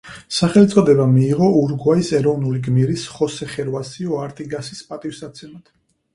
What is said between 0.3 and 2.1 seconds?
სახელწოდება მიიღო ურუგვაის